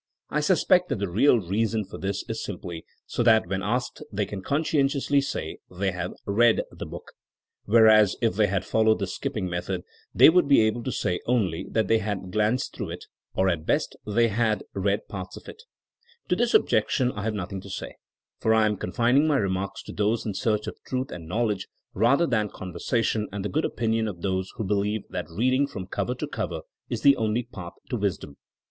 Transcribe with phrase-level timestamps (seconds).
[0.31, 4.25] I suspect that the real reason for this is simply so that when asked they
[4.25, 7.11] can conscientiously say they have read the book.
[7.65, 11.67] 'Whereas if they had followed this skipping method they would be able to say only
[11.69, 13.01] that they had glanced through if
[13.35, 15.57] or at best that they had read parts of if
[16.29, 17.97] To this objection I have nothing to say,
[18.39, 22.25] for I am confining my remarks to those in search of truth and knowledge rather
[22.25, 26.25] than conversation and the good opinion of those who believe that reading from cover to
[26.27, 28.37] cover is the only path to wisdom.